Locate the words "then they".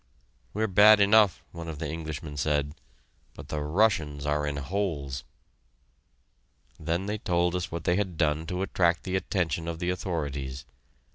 6.79-7.19